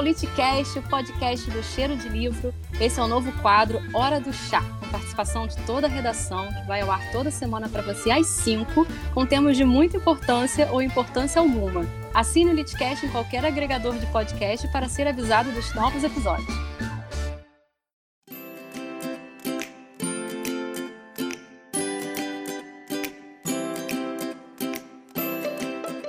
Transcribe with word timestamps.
Ao 0.00 0.04
Litcast, 0.04 0.78
o 0.78 0.82
podcast 0.82 1.50
do 1.50 1.62
Cheiro 1.62 1.94
de 1.94 2.08
Livro. 2.08 2.54
Esse 2.80 2.98
é 2.98 3.02
o 3.02 3.06
novo 3.06 3.30
quadro 3.42 3.82
Hora 3.92 4.18
do 4.18 4.32
Chá, 4.32 4.62
com 4.80 4.88
participação 4.88 5.46
de 5.46 5.54
toda 5.66 5.86
a 5.86 5.90
redação, 5.90 6.48
que 6.48 6.66
vai 6.66 6.80
ao 6.80 6.90
ar 6.90 7.12
toda 7.12 7.30
semana 7.30 7.68
para 7.68 7.82
você 7.82 8.10
às 8.10 8.26
5, 8.26 8.86
com 9.12 9.26
temas 9.26 9.58
de 9.58 9.64
muita 9.66 9.98
importância 9.98 10.72
ou 10.72 10.80
importância 10.80 11.38
alguma. 11.38 11.84
Assine 12.14 12.50
o 12.50 12.54
Litcast 12.54 13.04
em 13.04 13.10
qualquer 13.10 13.44
agregador 13.44 13.94
de 13.98 14.06
podcast 14.06 14.66
para 14.72 14.88
ser 14.88 15.06
avisado 15.06 15.52
dos 15.52 15.74
novos 15.74 16.02
episódios. 16.02 16.48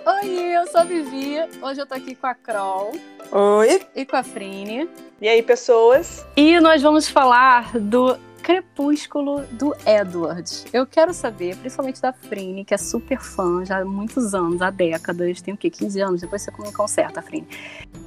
Oi, 0.06 0.30
eu 0.30 0.66
sou 0.68 0.80
a 0.80 0.84
Vivi. 0.86 1.36
Hoje 1.62 1.82
eu 1.82 1.86
tô 1.86 1.94
aqui 1.94 2.16
com 2.16 2.28
a 2.28 2.34
Kroll. 2.34 2.94
Oi. 3.34 3.82
E 3.96 4.06
com 4.06 4.18
a 4.18 4.24
Frine. 4.24 4.90
E 5.22 5.30
aí, 5.30 5.42
pessoas? 5.42 6.26
E 6.36 6.60
nós 6.60 6.82
vamos 6.82 7.08
falar 7.08 7.80
do 7.80 8.18
Crepúsculo 8.44 9.44
do 9.54 9.74
Edward. 9.86 10.66
Eu 10.74 10.86
quero 10.86 11.14
saber, 11.14 11.56
principalmente 11.56 12.02
da 12.02 12.12
Frine, 12.12 12.66
que 12.66 12.74
é 12.74 12.78
super 12.78 13.22
fã 13.22 13.64
já 13.64 13.80
há 13.80 13.86
muitos 13.86 14.36
anos, 14.36 14.62
há 14.62 14.70
décadas, 14.70 15.42
tem 15.42 15.54
o 15.54 15.58
quê? 15.58 15.70
15 15.70 16.02
anos? 16.02 16.20
Depois 16.20 16.42
você 16.42 16.52
me 16.60 16.74
conserta, 16.74 17.22
Frine. 17.22 17.48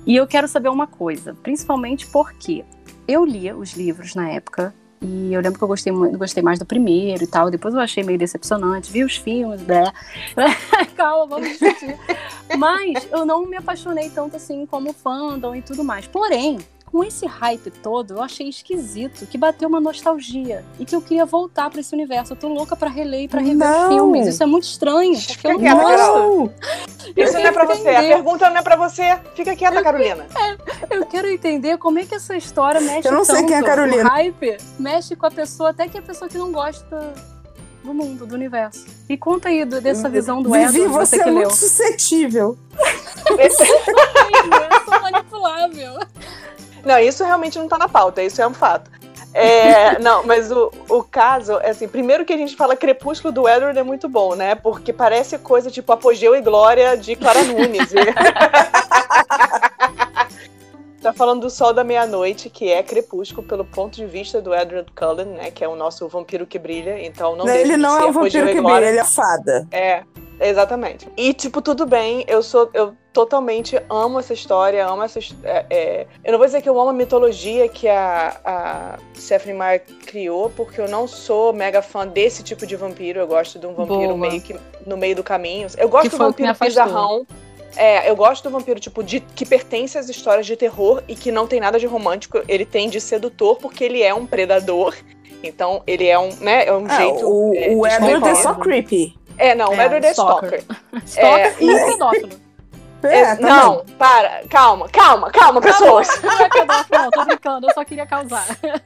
E 0.07 0.15
eu 0.15 0.27
quero 0.27 0.47
saber 0.47 0.69
uma 0.69 0.87
coisa, 0.87 1.33
principalmente 1.33 2.07
porque 2.09 2.63
eu 3.09 3.25
lia 3.25 3.57
os 3.57 3.73
livros 3.73 4.15
na 4.15 4.29
época, 4.29 4.75
e 5.05 5.35
eu 5.35 5.41
lembro 5.41 5.59
que 5.59 5.65
eu 5.65 5.69
gostei, 5.69 5.93
gostei 5.93 6.43
mais 6.43 6.59
do 6.59 6.65
primeiro 6.65 7.23
e 7.23 7.27
tal. 7.27 7.51
Depois 7.51 7.75
eu 7.75 7.81
achei 7.81 8.03
meio 8.03 8.19
decepcionante. 8.19 8.91
Vi 8.91 9.05
os 9.05 9.17
filmes, 9.17 9.61
né? 9.63 9.93
Calma, 10.97 11.27
vamos 11.27 11.49
discutir. 11.51 11.97
Mas 12.57 13.07
eu 13.13 13.27
não 13.27 13.45
me 13.47 13.57
apaixonei 13.57 14.09
tanto 14.09 14.37
assim 14.37 14.65
como 14.65 14.93
fandom 14.95 15.55
e 15.55 15.61
tudo 15.61 15.85
mais. 15.85 16.07
Porém, 16.07 16.59
com 16.95 17.03
esse 17.03 17.27
hype 17.27 17.73
todo, 17.73 18.15
eu 18.15 18.23
achei 18.23 18.49
esquisito 18.49 19.27
que 19.27 19.37
bateu 19.37 19.69
uma 19.69 19.81
nostalgia 19.81 20.65
e 20.79 20.85
que 20.85 20.95
eu 20.95 21.03
queria 21.03 21.27
voltar 21.27 21.69
para 21.69 21.81
esse 21.81 21.93
universo. 21.93 22.35
Eu 22.35 22.37
tô 22.37 22.47
louca 22.47 22.77
para 22.77 22.89
reler 22.89 23.23
e 23.23 23.29
pra 23.29 23.41
rever 23.41 23.57
não. 23.57 23.89
filmes. 23.89 24.29
Isso 24.29 24.41
é 24.41 24.47
muito 24.47 24.63
estranho, 24.63 25.21
porque 25.27 25.45
eu 25.45 25.59
não 25.59 25.77
gosto. 25.77 26.53
Isso 27.17 27.33
não 27.33 27.41
é 27.41 27.51
pra 27.51 27.65
entender. 27.65 27.83
você. 27.83 27.89
A 27.89 28.01
pergunta 28.01 28.49
não 28.49 28.57
é 28.59 28.63
pra 28.63 28.77
você. 28.77 29.19
Fica 29.35 29.57
quieta, 29.57 29.75
eu 29.75 29.83
Carolina. 29.83 30.25
É, 30.39 30.97
eu 30.97 31.05
quero 31.05 31.27
entender 31.27 31.79
como 31.79 31.99
é 31.99 32.07
que 32.07 32.15
essa 32.15 32.37
história 32.37 32.81
mexe 32.81 33.09
Eu 33.09 33.13
não 33.13 33.25
sei 33.25 33.43
quem 33.43 33.57
é 33.57 33.59
a 33.59 33.65
Carolina. 33.65 34.05
O 34.05 34.13
hype 34.13 34.57
mexe 34.79 35.17
com 35.17 35.27
a 35.27 35.33
pessoa, 35.33 35.71
até 35.71 35.89
que 35.89 35.99
a 35.99 36.03
pessoa 36.03 36.29
que 36.29 36.39
não 36.39 36.53
gosta 36.53 37.13
do 37.83 37.93
mundo, 37.93 38.25
do 38.25 38.37
universo. 38.37 38.87
E 39.09 39.17
conta 39.17 39.49
aí 39.49 39.65
do, 39.65 39.81
dessa 39.81 40.09
visão 40.09 40.41
do 40.41 40.53
Vivi, 40.53 40.83
Edward, 40.83 40.93
você, 40.93 41.17
você 41.17 41.23
é 41.23 41.25
que 41.25 41.31
muito 41.33 41.49
leu. 41.49 41.51
suscetível. 41.51 42.59
eu 43.35 43.51
sou 44.85 45.03
manipulável. 45.03 45.99
Não, 46.85 46.99
isso 46.99 47.25
realmente 47.25 47.59
não 47.59 47.69
tá 47.69 47.79
na 47.79 47.89
pauta, 47.89 48.23
isso 48.23 48.41
é 48.43 48.47
um 48.47 48.55
fato. 48.55 48.91
É, 49.33 49.99
não, 50.03 50.25
mas 50.25 50.53
o, 50.53 50.71
o 50.89 51.03
caso, 51.03 51.59
é 51.61 51.71
assim, 51.71 51.89
primeiro 51.89 52.25
que 52.25 52.33
a 52.33 52.37
gente 52.37 52.55
fala 52.55 52.77
Crepúsculo 52.77 53.33
do 53.33 53.49
Edward 53.49 53.79
é 53.79 53.83
muito 53.83 54.09
bom, 54.09 54.35
né? 54.35 54.55
Porque 54.55 54.93
parece 54.93 55.39
coisa 55.39 55.71
tipo 55.71 55.93
Apogeu 55.93 56.37
e 56.37 56.41
Glória 56.41 56.97
de 56.97 57.17
Clara 57.17 57.43
Nunes. 57.43 57.93
tá 61.03 61.13
falando 61.13 61.43
do 61.43 61.51
Sol 61.51 61.75
da 61.75 61.85
Meia-Noite, 61.85 62.49
que 62.49 62.71
é 62.71 62.83
Crepúsculo 62.83 63.47
pelo 63.47 63.65
ponto 63.65 63.97
de 63.97 64.07
vista 64.07 64.41
do 64.41 64.55
Edward 64.55 64.91
Cullen, 64.93 65.27
né? 65.27 65.51
Que 65.51 65.65
é 65.65 65.69
o 65.69 65.75
nosso 65.77 66.09
vampiro 66.09 66.47
que 66.47 66.59
brilha, 66.59 67.05
então 67.05 67.37
não, 67.37 67.45
não 67.45 67.55
Ele 67.55 67.77
não 67.77 68.01
é 68.01 68.07
o 68.07 68.13
vampiro 68.13 68.47
que 68.47 68.61
brilha, 68.61 68.87
ele 68.87 68.99
é 68.99 69.05
fada. 69.05 69.67
É, 69.71 70.05
exatamente. 70.41 71.09
E, 71.17 71.33
tipo, 71.33 71.61
tudo 71.63 71.87
bem, 71.87 72.25
eu 72.29 72.43
sou... 72.43 72.71
Eu, 72.73 72.95
totalmente 73.15 73.81
amo 73.89 74.19
essa 74.19 74.35
história, 74.35 74.85
amo 74.85 75.05
essa. 75.05 75.21
É, 75.45 75.67
é, 75.71 76.07
eu 76.25 76.33
não 76.33 76.39
vou 76.39 76.47
dizer 76.47 76.61
que 76.61 76.69
eu 76.69 76.79
amo 76.79 76.91
a 76.91 76.93
mitologia 76.93 77.69
que 77.69 77.89
a, 77.89 78.37
a 78.45 78.99
Stephanie 79.17 79.57
Meyer 79.57 79.83
criou, 80.05 80.51
porque 80.51 80.81
eu 80.81 80.89
não 80.89 81.07
sou 81.07 81.53
mega 81.53 81.81
fã 81.81 82.07
desse 82.07 82.43
tipo 82.43 82.67
de 82.67 82.75
vampiro. 82.75 83.21
Eu 83.21 83.27
gosto 83.29 83.59
de 83.59 83.67
um 83.67 83.73
vampiro 83.73 84.17
Boa. 84.17 84.29
meio 84.29 84.43
que 84.43 84.57
no 84.85 84.97
meio 84.97 85.15
do 85.15 85.23
caminho. 85.23 85.69
Eu 85.79 85.89
gosto 85.89 86.11
que 86.11 86.17
do 86.17 86.19
vampiro 86.19 86.53
bizarrão. 86.61 87.25
É, 87.77 88.09
eu 88.09 88.15
gosto 88.15 88.45
do 88.45 88.51
vampiro, 88.51 88.79
tipo, 88.79 89.03
de, 89.03 89.21
que 89.21 89.45
pertence 89.47 89.97
às 89.97 90.09
histórias 90.09 90.47
de 90.47 90.57
terror 90.57 91.03
e 91.09 91.15
que 91.15 91.33
não 91.33 91.47
tem 91.47 91.61
nada 91.61 91.79
de 91.79 91.87
romântico. 91.87 92.43
Ele 92.49 92.65
tem 92.65 92.89
de 92.89 93.01
sedutor 93.01 93.57
porque 93.59 93.85
ele 93.85 94.03
é 94.03 94.13
um 94.13 94.27
predador. 94.27 94.95
Então, 95.43 95.83
ele 95.87 96.07
é 96.07 96.19
um, 96.19 96.31
né, 96.41 96.67
é 96.67 96.73
um 96.73 96.89
é, 96.89 96.97
jeito. 96.97 97.29
O, 97.29 97.55
é, 97.55 97.69
o 97.69 97.87
Edward 97.87 98.29
é 98.29 98.35
só 98.35 98.55
creepy. 98.55 99.15
É, 99.39 99.55
não, 99.55 99.71
o 99.71 99.75
Edward 99.75 100.07
é 100.07 100.11
stalker. 100.11 100.65
Stalker 101.05 101.47
é, 101.61 101.65
e 101.65 101.93
pedófilo. 101.93 102.45
É, 103.07 103.35
não, 103.35 103.85
para, 103.99 104.45
calma, 104.49 104.89
calma, 104.89 105.31
calma, 105.31 105.61
pessoas. 105.61 106.09
Não, 106.23 106.39
não 106.39 106.41
é 106.47 106.49
pedófilo, 106.49 107.03
não, 107.03 107.11
tô 107.11 107.25
brincando, 107.27 107.67
eu 107.69 107.75
só 107.75 107.85
queria 107.85 108.07
causar. 108.07 108.47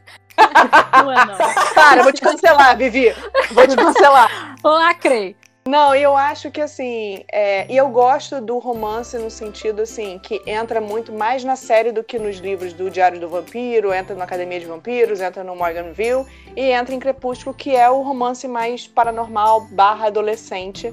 Não 1.04 1.12
é, 1.12 1.25
não. 1.25 1.37
Para, 1.75 2.03
vou 2.04 2.12
te 2.12 2.20
cancelar, 2.20 2.76
Vivi. 2.76 3.12
Vou 3.50 3.66
te 3.66 3.75
cancelar. 3.75 4.56
Lacrei. 4.62 5.37
Não, 5.69 5.95
eu 5.95 6.17
acho 6.17 6.51
que 6.51 6.62
assim, 6.62 7.23
é, 7.31 7.71
e 7.71 7.77
eu 7.77 7.91
gosto 7.91 8.41
do 8.41 8.56
romance 8.56 9.19
no 9.19 9.31
sentido 9.31 9.83
assim, 9.83 10.19
que 10.19 10.41
entra 10.47 10.81
muito 10.81 11.12
mais 11.12 11.45
na 11.45 11.56
série 11.56 11.93
do 11.93 12.03
que 12.03 12.19
nos 12.19 12.39
livros 12.39 12.73
do 12.73 12.89
Diário 12.89 13.21
do 13.21 13.29
Vampiro, 13.29 13.93
entra 13.93 14.17
na 14.17 14.25
Academia 14.25 14.59
de 14.59 14.65
Vampiros, 14.65 15.21
entra 15.21 15.45
no 15.45 15.55
Morganville 15.55 16.25
e 16.56 16.71
entra 16.71 16.95
em 16.95 16.99
Crepúsculo, 16.99 17.55
que 17.55 17.77
é 17.77 17.91
o 17.91 18.01
romance 18.01 18.49
mais 18.49 18.87
paranormal 18.87 19.67
barra 19.71 20.06
adolescente 20.06 20.91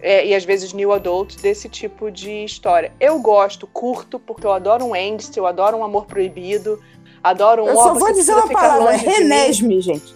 é, 0.00 0.26
e 0.26 0.34
às 0.34 0.46
vezes 0.46 0.72
new 0.72 0.94
adult 0.94 1.36
desse 1.42 1.68
tipo 1.68 2.10
de 2.10 2.42
história. 2.42 2.94
Eu 2.98 3.18
gosto, 3.18 3.66
curto, 3.66 4.18
porque 4.18 4.46
eu 4.46 4.52
adoro 4.52 4.82
um 4.86 4.94
angst, 4.94 5.36
eu 5.36 5.46
adoro 5.46 5.76
um 5.76 5.84
amor 5.84 6.06
proibido, 6.06 6.82
adoro 7.22 7.64
um... 7.64 7.68
Eu 7.68 7.76
só 7.76 7.92
vou 7.92 8.14
dizer 8.14 8.32
uma 8.32 8.48
palavra, 8.48 8.92
renesme, 8.92 9.78
gente. 9.82 10.15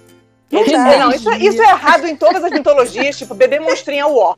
Não, 0.50 0.98
não 0.98 1.12
isso, 1.12 1.30
é, 1.30 1.38
isso, 1.38 1.62
é 1.62 1.70
errado 1.70 2.06
em 2.06 2.16
todas 2.16 2.42
as 2.42 2.50
mitologias, 2.50 3.16
tipo, 3.16 3.34
bebê 3.34 3.60
monstrinho 3.60 4.00
é 4.00 4.06
o 4.06 4.16
ó. 4.16 4.34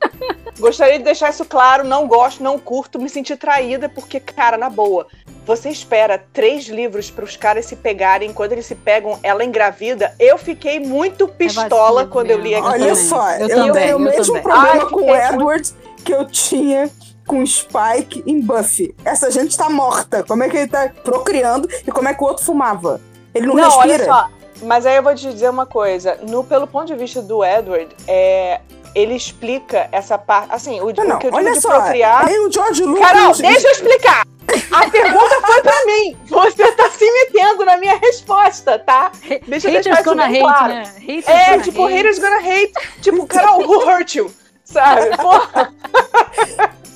Gostaria 0.59 0.99
de 0.99 1.03
deixar 1.03 1.31
isso 1.31 1.43
claro, 1.43 1.83
não 1.83 2.07
gosto, 2.07 2.43
não 2.43 2.59
curto, 2.59 2.99
me 2.99 3.09
senti 3.09 3.35
traída, 3.35 3.89
porque, 3.89 4.19
cara, 4.19 4.55
na 4.55 4.69
boa, 4.69 5.07
você 5.45 5.69
espera 5.69 6.23
três 6.31 6.67
livros 6.67 7.09
para 7.09 7.25
os 7.25 7.35
caras 7.35 7.65
se 7.65 7.75
pegarem, 7.75 8.31
quando 8.31 8.51
eles 8.51 8.67
se 8.67 8.75
pegam, 8.75 9.19
ela 9.23 9.43
engravida. 9.43 10.13
Eu 10.19 10.37
fiquei 10.37 10.79
muito 10.79 11.27
pistola 11.27 12.03
é 12.03 12.05
quando 12.05 12.29
eu 12.29 12.39
li 12.39 12.53
aquilo. 12.53 12.71
Olha 12.71 12.95
só, 12.95 13.31
eu, 13.31 13.47
eu 13.47 13.73
tenho 13.73 13.97
o 13.97 13.99
mesmo 13.99 14.41
problema 14.41 14.83
Ai, 14.83 14.89
com 14.89 15.01
o 15.01 15.15
Edward 15.15 15.73
que 16.05 16.13
eu 16.13 16.25
tinha 16.27 16.91
com 17.25 17.45
Spike 17.45 18.23
em 18.27 18.39
Buffy. 18.39 18.93
Essa 19.03 19.31
gente 19.31 19.57
tá 19.57 19.69
morta. 19.69 20.23
Como 20.23 20.43
é 20.43 20.49
que 20.49 20.57
ele 20.57 20.67
tá 20.67 20.91
procriando 21.03 21.67
e 21.85 21.91
como 21.91 22.07
é 22.07 22.13
que 22.13 22.23
o 22.23 22.27
outro 22.27 22.45
fumava? 22.45 23.01
Ele 23.33 23.47
não, 23.47 23.55
não 23.55 23.63
respira. 23.63 24.03
Olha 24.03 24.05
só, 24.05 24.29
mas 24.63 24.85
aí 24.85 24.95
eu 24.95 25.03
vou 25.03 25.13
te 25.15 25.29
dizer 25.31 25.49
uma 25.49 25.65
coisa. 25.65 26.17
No, 26.27 26.43
pelo 26.43 26.67
ponto 26.67 26.87
de 26.87 26.95
vista 26.95 27.21
do 27.21 27.43
Edward, 27.43 27.87
é, 28.07 28.61
ele 28.95 29.15
explica 29.15 29.87
essa 29.91 30.17
parte. 30.17 30.53
Assim, 30.53 30.79
o, 30.79 30.93
não, 30.93 31.15
o 31.15 31.19
que 31.19 31.27
eu 31.27 31.33
olha 31.33 31.53
de 31.53 31.61
só, 31.61 31.69
procriar. 31.69 32.27
Aí 32.27 32.39
o 32.39 32.51
George 32.51 32.83
Lucas. 32.83 33.07
Carol, 33.07 33.35
deixa 33.35 33.67
eu 33.67 33.71
explicar! 33.71 34.23
A 34.71 34.89
pergunta 34.89 35.41
foi 35.45 35.61
pra 35.61 35.85
mim. 35.85 36.17
Você 36.27 36.71
tá 36.73 36.89
se 36.89 37.11
metendo 37.11 37.65
na 37.65 37.77
minha 37.77 37.95
resposta, 37.97 38.77
tá? 38.79 39.11
Deixa 39.47 39.67
eu 39.67 39.73
deixar 39.73 40.01
isso 40.01 40.15
bem 40.15 40.41
claro. 40.41 40.73
Né? 40.73 40.93
é, 41.25 41.59
tipo, 41.59 41.85
hate. 41.85 41.93
haters 41.93 42.19
gonna 42.19 42.37
hate. 42.37 42.73
Tipo, 43.01 43.25
Carol, 43.25 43.61
who 43.61 43.79
hurt 43.87 44.15
you? 44.15 44.31
Sabe? 44.63 45.15
Porra. 45.17 45.73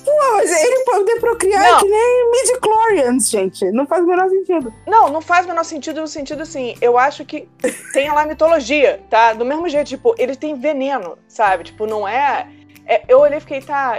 Pô, 0.04 0.12
mas 0.36 0.50
ele 0.50 0.84
poder 0.84 1.20
procriar 1.20 1.62
não. 1.62 1.76
é 1.76 1.80
que 1.80 1.88
nem 1.88 2.17
midi-chlorians, 2.58 3.30
gente. 3.30 3.70
Não 3.70 3.86
faz 3.86 4.04
o 4.04 4.06
menor 4.06 4.28
sentido. 4.28 4.72
Não, 4.86 5.08
não 5.08 5.20
faz 5.20 5.46
o 5.46 5.48
menor 5.48 5.64
sentido 5.64 6.00
no 6.00 6.08
sentido 6.08 6.42
assim. 6.42 6.74
Eu 6.80 6.98
acho 6.98 7.24
que 7.24 7.48
tem 7.92 8.10
lá 8.10 8.22
a 8.22 8.26
mitologia, 8.26 9.00
tá? 9.08 9.32
Do 9.32 9.44
mesmo 9.44 9.68
jeito, 9.68 9.88
tipo, 9.88 10.14
ele 10.18 10.36
tem 10.36 10.54
veneno, 10.54 11.18
sabe? 11.26 11.64
Tipo, 11.64 11.86
não 11.86 12.06
é. 12.06 12.48
é 12.86 13.02
eu 13.08 13.20
olhei 13.20 13.38
e 13.38 13.40
fiquei, 13.40 13.60
tá. 13.60 13.96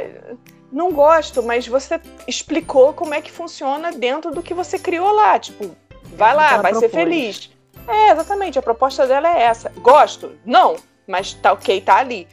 Não 0.71 0.91
gosto, 0.91 1.41
mas 1.41 1.67
você 1.67 1.99
explicou 2.27 2.93
como 2.93 3.13
é 3.13 3.21
que 3.21 3.31
funciona 3.31 3.91
dentro 3.91 4.31
do 4.31 4.43
que 4.43 4.53
você 4.53 4.77
criou 4.77 5.11
lá. 5.11 5.39
Tipo, 5.39 5.75
vai 6.15 6.35
lá, 6.35 6.57
vai 6.57 6.71
propôs. 6.71 6.79
ser 6.79 6.89
feliz. 6.89 7.51
É, 7.87 8.11
exatamente. 8.11 8.59
A 8.59 8.61
proposta 8.61 9.07
dela 9.07 9.35
é 9.35 9.41
essa. 9.41 9.71
Gosto? 9.77 10.37
Não, 10.45 10.75
mas 11.07 11.33
tá 11.33 11.53
ok, 11.53 11.81
tá 11.81 11.97
ali. 11.97 12.27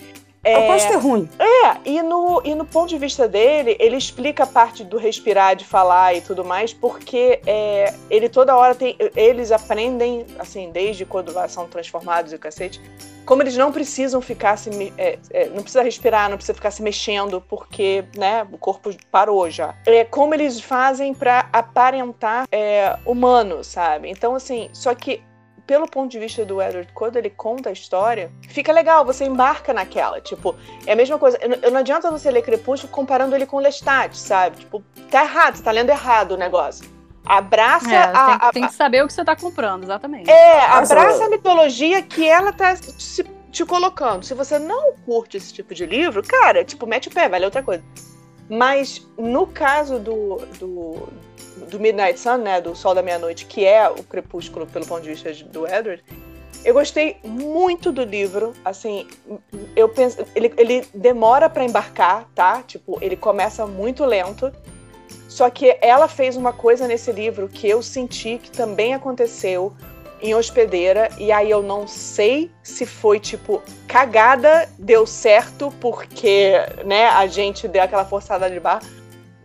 É, 0.44 0.54
eu 0.54 0.72
posso 0.72 0.86
ter 0.86 0.96
ruim. 0.96 1.28
É, 1.38 1.65
e 1.86 2.02
no, 2.02 2.42
e 2.44 2.52
no 2.52 2.66
ponto 2.66 2.88
de 2.88 2.98
vista 2.98 3.28
dele, 3.28 3.76
ele 3.78 3.96
explica 3.96 4.42
a 4.42 4.46
parte 4.46 4.82
do 4.82 4.96
respirar, 4.96 5.54
de 5.54 5.64
falar 5.64 6.14
e 6.14 6.20
tudo 6.20 6.44
mais, 6.44 6.74
porque 6.74 7.40
é, 7.46 7.94
ele 8.10 8.28
toda 8.28 8.56
hora 8.56 8.74
tem. 8.74 8.96
Eles 9.14 9.52
aprendem, 9.52 10.26
assim, 10.36 10.72
desde 10.72 11.04
quando 11.04 11.32
são 11.48 11.68
transformados 11.68 12.32
e 12.32 12.34
o 12.34 12.38
cacete, 12.40 12.80
como 13.24 13.40
eles 13.40 13.56
não 13.56 13.70
precisam 13.70 14.20
ficar 14.20 14.56
se. 14.56 14.92
É, 14.98 15.16
é, 15.30 15.46
não 15.46 15.62
precisa 15.62 15.84
respirar, 15.84 16.28
não 16.28 16.36
precisa 16.36 16.54
ficar 16.54 16.72
se 16.72 16.82
mexendo, 16.82 17.40
porque, 17.40 18.04
né, 18.16 18.44
o 18.50 18.58
corpo 18.58 18.90
parou 19.08 19.48
já. 19.48 19.76
É 19.86 20.04
como 20.04 20.34
eles 20.34 20.60
fazem 20.60 21.14
para 21.14 21.48
aparentar 21.52 22.48
é, 22.50 22.96
humano, 23.06 23.62
sabe? 23.62 24.10
Então, 24.10 24.34
assim, 24.34 24.68
só 24.72 24.92
que 24.92 25.22
pelo 25.66 25.88
ponto 25.88 26.10
de 26.10 26.18
vista 26.18 26.44
do 26.44 26.62
Edward, 26.62 26.88
quando 26.94 27.16
ele 27.16 27.28
conta 27.28 27.70
a 27.70 27.72
história, 27.72 28.30
fica 28.48 28.72
legal, 28.72 29.04
você 29.04 29.24
embarca 29.24 29.74
naquela. 29.74 30.20
Tipo, 30.20 30.54
é 30.86 30.92
a 30.92 30.96
mesma 30.96 31.18
coisa. 31.18 31.38
Eu, 31.40 31.70
não 31.70 31.80
adianta 31.80 32.10
você 32.10 32.30
ler 32.30 32.42
Crepúsculo 32.42 32.92
comparando 32.92 33.34
ele 33.34 33.46
com 33.46 33.58
Lestat, 33.58 34.16
sabe? 34.16 34.58
Tipo, 34.58 34.82
tá 35.10 35.24
errado, 35.24 35.56
você 35.56 35.62
tá 35.62 35.72
lendo 35.72 35.90
errado 35.90 36.32
o 36.32 36.36
negócio. 36.36 36.88
Abraça 37.24 37.92
é, 37.92 37.98
a, 37.98 38.12
tem, 38.12 38.34
a, 38.48 38.52
tem, 38.52 38.66
que 38.68 38.74
saber 38.74 39.02
o 39.02 39.08
que 39.08 39.12
você 39.12 39.24
tá 39.24 39.34
comprando, 39.34 39.82
exatamente. 39.82 40.30
É, 40.30 40.64
abraça 40.66 41.24
a 41.24 41.28
mitologia 41.28 42.00
que 42.00 42.24
ela 42.24 42.52
tá 42.52 42.76
se, 42.76 43.24
te 43.50 43.64
colocando. 43.64 44.24
Se 44.24 44.32
você 44.32 44.60
não 44.60 44.92
curte 45.04 45.36
esse 45.36 45.52
tipo 45.52 45.74
de 45.74 45.84
livro, 45.84 46.22
cara, 46.22 46.64
tipo, 46.64 46.86
mete 46.86 47.08
o 47.08 47.10
pé, 47.10 47.28
vale 47.28 47.44
outra 47.44 47.64
coisa. 47.64 47.82
Mas 48.48 49.06
no 49.18 49.46
caso 49.46 49.98
do, 49.98 50.36
do, 50.58 51.08
do 51.68 51.80
Midnight 51.80 52.18
Sun, 52.18 52.38
né, 52.38 52.60
do 52.60 52.74
Sol 52.76 52.94
da 52.94 53.02
Meia-Noite, 53.02 53.46
que 53.46 53.64
é 53.64 53.88
o 53.88 54.02
crepúsculo 54.02 54.66
pelo 54.66 54.86
ponto 54.86 55.02
de 55.02 55.10
vista 55.10 55.32
do 55.46 55.66
Edward, 55.66 56.02
eu 56.64 56.74
gostei 56.74 57.18
muito 57.22 57.92
do 57.92 58.02
livro, 58.02 58.52
assim, 58.64 59.06
eu 59.76 59.88
penso, 59.88 60.24
ele, 60.34 60.52
ele 60.56 60.84
demora 60.92 61.48
para 61.48 61.64
embarcar, 61.64 62.28
tá? 62.34 62.60
Tipo, 62.62 62.98
ele 63.00 63.16
começa 63.16 63.66
muito 63.66 64.04
lento. 64.04 64.52
Só 65.28 65.48
que 65.48 65.78
ela 65.80 66.08
fez 66.08 66.36
uma 66.36 66.52
coisa 66.52 66.88
nesse 66.88 67.12
livro 67.12 67.46
que 67.46 67.68
eu 67.68 67.82
senti 67.82 68.38
que 68.38 68.50
também 68.50 68.94
aconteceu 68.94 69.72
em 70.20 70.34
hospedeira 70.34 71.10
e 71.18 71.30
aí 71.30 71.50
eu 71.50 71.62
não 71.62 71.86
sei 71.86 72.50
se 72.62 72.86
foi 72.86 73.20
tipo 73.20 73.62
cagada 73.86 74.68
deu 74.78 75.06
certo 75.06 75.72
porque 75.80 76.54
né 76.84 77.08
a 77.08 77.26
gente 77.26 77.68
deu 77.68 77.82
aquela 77.82 78.04
forçada 78.04 78.48
de 78.50 78.58
bar 78.58 78.82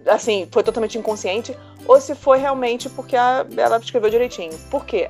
assim 0.06 0.48
foi 0.52 0.64
totalmente 0.64 0.98
inconsciente 0.98 1.58
ou 1.86 2.00
se 2.00 2.16
foi 2.16 2.38
realmente 2.38 2.90
porque 2.90 3.16
a, 3.16 3.46
ela 3.58 3.78
escreveu 3.78 4.10
direitinho 4.10 4.58
por 4.70 4.86
quê 4.86 5.10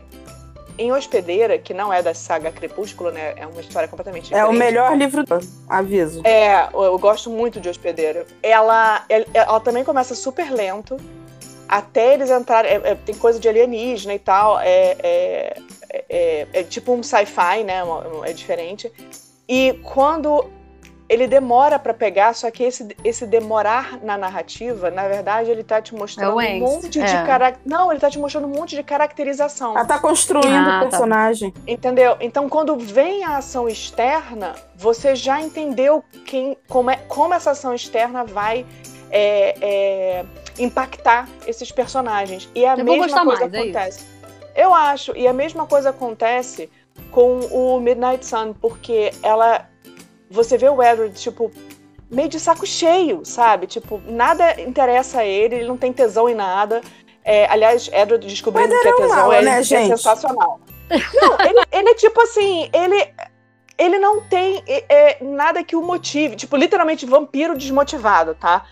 em 0.78 0.92
Hospedeira, 0.92 1.58
que 1.60 1.74
não 1.74 1.94
é 1.94 2.02
da 2.02 2.13
saga 2.13 2.52
Crepúsculo, 2.52 3.12
né? 3.12 3.34
É 3.36 3.46
uma 3.46 3.62
história 3.62 3.88
completamente 3.88 4.25
diferente. 4.25 4.46
É 4.46 4.50
o 4.50 4.54
melhor 4.54 4.98
livro, 4.98 5.24
aviso. 5.68 6.22
É, 6.25 6.69
eu 6.74 6.98
gosto 6.98 7.30
muito 7.30 7.60
de 7.60 7.69
Hospedeira. 7.69 8.25
Ela, 8.42 9.04
ela, 9.08 9.25
ela 9.34 9.60
também 9.60 9.84
começa 9.84 10.16
super 10.16 10.52
lento, 10.52 10.98
até 11.71 12.13
eles 12.13 12.29
entrarem. 12.29 12.69
É, 12.69 12.91
é, 12.91 12.95
tem 12.95 13.15
coisa 13.15 13.39
de 13.39 13.47
alienígena 13.47 14.13
e 14.13 14.19
tal. 14.19 14.59
É, 14.59 14.97
é, 15.01 15.57
é, 16.09 16.47
é 16.51 16.63
tipo 16.63 16.94
um 16.94 17.01
sci-fi, 17.01 17.63
né? 17.63 17.81
É 18.25 18.33
diferente. 18.33 18.91
E 19.47 19.79
quando 19.81 20.45
ele 21.07 21.27
demora 21.27 21.77
para 21.77 21.94
pegar, 21.94 22.33
só 22.33 22.50
que 22.50 22.63
esse, 22.63 22.95
esse 23.03 23.25
demorar 23.25 24.00
na 24.01 24.18
narrativa, 24.18 24.89
na 24.89 25.09
verdade, 25.09 25.51
ele 25.51 25.62
tá 25.62 25.81
te 25.81 25.94
mostrando 25.94 26.39
é 26.39 26.53
um 26.53 26.59
monte 26.59 26.89
de 26.89 27.01
é. 27.01 27.25
cara... 27.25 27.53
Não, 27.65 27.91
ele 27.91 28.00
tá 28.00 28.09
te 28.09 28.17
mostrando 28.17 28.47
um 28.47 28.51
monte 28.51 28.77
de 28.77 28.83
caracterização. 28.83 29.75
Ela 29.77 29.83
tá 29.83 30.00
construindo 30.00 30.69
ah, 30.69 30.77
o 30.77 30.79
tá. 30.83 30.89
personagem. 30.89 31.51
Tá. 31.51 31.59
Entendeu? 31.67 32.15
Então, 32.21 32.47
quando 32.47 32.77
vem 32.77 33.25
a 33.25 33.38
ação 33.38 33.67
externa, 33.67 34.56
você 34.74 35.13
já 35.13 35.41
entendeu 35.41 36.01
quem, 36.25 36.56
como, 36.69 36.89
é, 36.89 36.95
como 37.09 37.33
essa 37.33 37.51
ação 37.51 37.74
externa 37.74 38.24
vai 38.24 38.65
é, 39.12 39.56
é, 39.62 40.25
impactar 40.58 41.28
esses 41.46 41.72
personagens. 41.72 42.50
E 42.56 42.66
a 42.66 42.75
Eu 42.75 42.86
mesma 42.86 42.98
coisa 42.98 43.24
mais, 43.24 43.42
é 43.42 43.60
acontece. 43.60 44.06
Eu 44.56 44.74
acho, 44.74 45.16
e 45.16 45.28
a 45.28 45.34
mesma 45.34 45.66
coisa 45.66 45.92
acontece 45.92 46.69
com 47.12 47.40
o 47.40 47.80
Midnight 47.80 48.25
Sun, 48.25 48.54
porque 48.54 49.12
ela 49.24 49.68
você 50.30 50.58
vê 50.58 50.69
o 50.69 50.81
Edward, 50.81 51.13
tipo, 51.13 51.52
meio 52.10 52.30
de 52.30 52.40
saco 52.40 52.66
cheio, 52.66 53.25
sabe? 53.25 53.68
Tipo, 53.68 54.02
nada 54.08 54.60
interessa 54.62 55.19
a 55.19 55.25
ele, 55.25 55.56
ele 55.56 55.68
não 55.68 55.78
tem 55.78 55.92
tesão 55.92 56.30
em 56.30 56.36
nada. 56.36 56.81
É, 57.24 57.46
aliás, 57.48 57.90
Edward 57.92 58.25
descobrindo 58.25 58.69
que 58.69 58.88
é 58.88 58.94
tesão 58.94 59.10
mal, 59.10 59.34
é, 59.34 59.42
né, 59.42 59.60
é 59.60 59.63
sensacional. 59.63 60.60
Não, 60.90 61.40
ele, 61.40 61.66
ele 61.72 61.90
é 61.90 61.94
tipo 61.94 62.19
assim, 62.22 62.69
ele, 62.74 63.13
ele 63.78 63.98
não 63.98 64.19
tem 64.19 64.62
é, 64.68 64.84
é, 64.90 65.24
nada 65.24 65.63
que 65.63 65.74
o 65.74 65.81
motive. 65.81 66.36
Tipo, 66.36 66.58
literalmente 66.58 67.06
vampiro 67.06 67.58
desmotivado, 67.58 68.36
tá? 68.36 68.66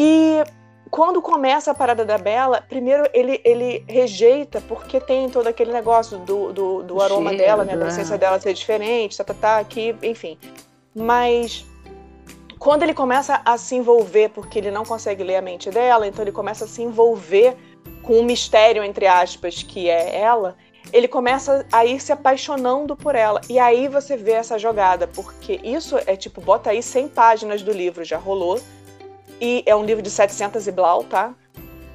E 0.00 0.44
quando 0.92 1.20
começa 1.20 1.72
a 1.72 1.74
parada 1.74 2.04
da 2.04 2.16
Bela, 2.16 2.64
primeiro 2.68 3.10
ele, 3.12 3.40
ele 3.44 3.84
rejeita, 3.88 4.60
porque 4.60 5.00
tem 5.00 5.28
todo 5.28 5.48
aquele 5.48 5.72
negócio 5.72 6.18
do, 6.18 6.52
do, 6.52 6.82
do 6.84 7.02
aroma 7.02 7.30
Cheiro, 7.30 7.44
dela, 7.44 7.64
né? 7.64 7.76
Da 7.76 7.88
essência 7.88 8.16
dela 8.16 8.38
ser 8.38 8.54
diferente, 8.54 9.16
tá, 9.16 9.24
tá, 9.24 9.34
tá, 9.34 9.58
aqui, 9.58 9.96
enfim. 10.00 10.38
Mas 10.94 11.66
quando 12.60 12.84
ele 12.84 12.94
começa 12.94 13.42
a 13.44 13.58
se 13.58 13.74
envolver, 13.74 14.28
porque 14.28 14.60
ele 14.60 14.70
não 14.70 14.84
consegue 14.84 15.24
ler 15.24 15.36
a 15.36 15.42
mente 15.42 15.68
dela, 15.68 16.06
então 16.06 16.22
ele 16.22 16.32
começa 16.32 16.64
a 16.64 16.68
se 16.68 16.80
envolver 16.80 17.56
com 18.02 18.12
o 18.14 18.20
um 18.20 18.24
mistério, 18.24 18.84
entre 18.84 19.08
aspas, 19.08 19.64
que 19.64 19.90
é 19.90 20.20
ela, 20.20 20.56
ele 20.92 21.08
começa 21.08 21.66
a 21.72 21.84
ir 21.84 22.00
se 22.00 22.12
apaixonando 22.12 22.96
por 22.96 23.16
ela. 23.16 23.40
E 23.48 23.58
aí 23.58 23.88
você 23.88 24.16
vê 24.16 24.32
essa 24.32 24.56
jogada, 24.58 25.08
porque 25.08 25.60
isso 25.64 25.98
é 26.06 26.16
tipo, 26.16 26.40
bota 26.40 26.70
aí 26.70 26.82
100 26.82 27.08
páginas 27.08 27.62
do 27.62 27.72
livro, 27.72 28.04
já 28.04 28.16
rolou. 28.16 28.60
E 29.40 29.62
é 29.66 29.74
um 29.74 29.84
livro 29.84 30.02
de 30.02 30.10
700 30.10 30.66
e 30.66 30.72
blau, 30.72 31.04
tá? 31.04 31.34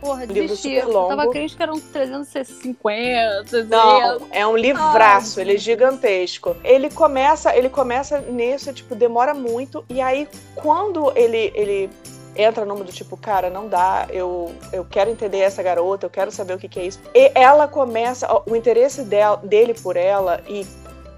Porra, 0.03 0.27
desisti. 0.27 0.73
Eu 0.73 1.07
tava 1.07 1.29
crente 1.29 1.55
que 1.55 1.63
eram 1.63 1.79
350. 1.79 3.63
Não, 3.69 4.27
é 4.31 4.45
um 4.45 4.57
livraço, 4.57 5.39
ele 5.39 5.55
é 5.55 5.57
gigantesco. 5.57 6.57
Ele 6.61 6.89
começa, 6.89 7.55
ele 7.55 7.69
começa 7.69 8.19
nisso, 8.19 8.73
tipo, 8.73 8.95
demora 8.95 9.33
muito. 9.33 9.85
E 9.89 10.01
aí, 10.01 10.27
quando 10.55 11.11
ele, 11.15 11.53
ele 11.55 11.89
entra 12.35 12.65
no 12.65 12.75
mundo 12.75 12.87
do 12.87 12.91
tipo, 12.91 13.15
cara, 13.15 13.49
não 13.49 13.69
dá, 13.69 14.07
eu, 14.09 14.53
eu 14.71 14.83
quero 14.83 15.09
entender 15.09 15.39
essa 15.39 15.63
garota, 15.63 16.05
eu 16.05 16.09
quero 16.09 16.31
saber 16.31 16.53
o 16.53 16.57
que, 16.57 16.67
que 16.67 16.79
é 16.79 16.85
isso. 16.85 16.99
E 17.13 17.31
ela 17.33 17.67
começa, 17.67 18.27
o 18.45 18.55
interesse 18.55 19.03
dela, 19.03 19.37
dele 19.37 19.73
por 19.73 19.95
ela 19.95 20.41
e 20.47 20.65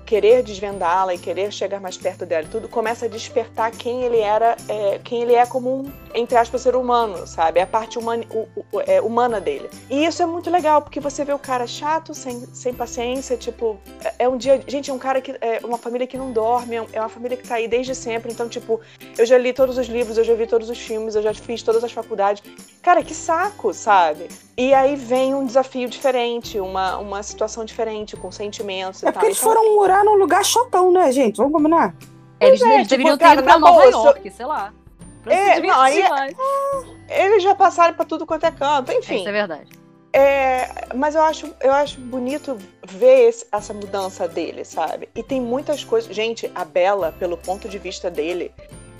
querer 0.06 0.44
desvendá-la 0.44 1.14
e 1.14 1.18
querer 1.18 1.52
chegar 1.52 1.82
mais 1.82 1.98
perto 1.98 2.26
dela 2.26 2.44
e 2.44 2.50
tudo, 2.50 2.70
começa 2.70 3.06
a 3.06 3.10
despertar 3.10 3.72
quem 3.72 4.04
ele 4.04 4.20
era, 4.20 4.56
é, 4.70 5.00
quem 5.04 5.22
ele 5.22 5.34
é 5.34 5.46
como 5.46 5.80
um, 5.80 5.92
entre 6.14 6.38
aspas, 6.38 6.62
ser 6.62 6.76
humano, 6.76 7.26
sabe? 7.26 7.60
É 7.60 7.64
a 7.64 7.68
parte 7.68 7.98
humana, 7.98 8.24
o, 8.32 8.48
o, 8.72 8.82
é, 8.82 9.02
humana 9.02 9.42
dele. 9.42 9.70
E 9.90 10.06
isso 10.06 10.22
é 10.22 10.26
muito 10.26 10.50
legal, 10.50 10.82
porque 10.82 11.00
você 11.00 11.26
vê 11.26 11.34
o 11.34 11.40
cara 11.40 11.66
chato, 11.68 12.14
sem, 12.14 12.46
sem 12.54 12.74
paciência, 12.74 13.36
tipo, 13.36 13.80
é, 14.04 14.26
é 14.26 14.30
um 14.30 14.38
dia. 14.38 14.62
Gente, 14.68 14.92
é 14.92 14.94
um 14.94 15.00
cara 15.00 15.20
que. 15.22 15.36
É 15.42 15.60
uma 15.64 15.78
família 15.78 16.08
que 16.08 16.18
não 16.18 16.32
dorme, 16.32 16.76
é, 16.76 16.86
é 16.94 17.00
uma 17.00 17.10
família 17.10 17.36
que 17.36 17.48
tá 17.48 17.56
aí 17.56 17.68
desde 17.68 17.96
sempre. 17.96 18.32
Então, 18.32 18.48
tipo, 18.48 18.80
eu 19.18 19.26
já 19.26 19.38
li 19.38 19.54
todos 19.54 19.78
os 19.78 19.88
livros, 19.88 20.18
eu 20.18 20.24
já 20.24 20.34
vi 20.34 20.48
todos 20.48 20.70
os 20.70 20.78
filmes, 20.78 21.16
eu 21.16 21.22
já 21.22 21.34
fiz 21.34 21.64
todas 21.64 21.84
as 21.84 21.92
faculdades. 21.92 22.44
Cara, 22.82 23.04
que 23.04 23.14
saco, 23.14 23.74
sabe? 23.74 24.28
E 24.58 24.74
aí 24.74 24.96
vem 24.96 25.36
um 25.36 25.46
desafio 25.46 25.90
diferente, 25.90 26.60
uma, 26.60 26.98
uma 26.98 27.22
situação 27.22 27.66
diferente, 27.66 28.16
com 28.16 28.32
sentimentos 28.32 29.02
e 29.02 29.06
é 29.06 29.12
tal. 29.12 29.14
porque 29.14 29.26
eles 29.28 29.38
então, 29.38 29.50
foram 29.50 29.76
morar 29.76 29.95
num 30.04 30.16
lugar 30.16 30.44
chatão, 30.44 30.92
né, 30.92 31.12
gente? 31.12 31.38
Vamos 31.38 31.54
combinar? 31.54 31.96
Eles, 32.40 32.62
é, 32.62 32.76
eles 32.76 32.88
tipo, 32.88 32.90
deveriam 32.90 33.18
ter 33.18 33.34
ido 33.34 33.44
pra 33.44 33.60
Nova 33.60 33.74
boa, 33.74 33.86
York, 33.86 34.32
sei 34.32 34.46
lá. 34.46 34.74
É, 35.26 35.60
não, 35.60 35.82
aí, 35.82 36.04
eles 37.10 37.42
já 37.42 37.56
passaram 37.56 37.96
para 37.96 38.06
tudo 38.06 38.26
quanto 38.26 38.46
é 38.46 38.52
canto, 38.52 38.92
enfim. 38.92 39.20
Isso 39.20 39.30
é 39.30 39.32
verdade. 39.32 39.70
É, 40.14 40.70
mas 40.96 41.16
eu 41.16 41.22
acho, 41.24 41.54
eu 41.60 41.74
acho 41.74 42.00
bonito 42.00 42.58
ver 42.88 43.28
esse, 43.28 43.46
essa 43.52 43.74
mudança 43.74 44.28
dele, 44.28 44.64
sabe? 44.64 45.10
E 45.16 45.22
tem 45.22 45.42
muitas 45.42 45.84
coisas. 45.84 46.16
Gente, 46.16 46.50
a 46.56 46.64
Bela, 46.64 47.14
pelo 47.20 47.36
ponto 47.36 47.68
de 47.68 47.78
vista 47.78 48.10
dele, 48.10 48.54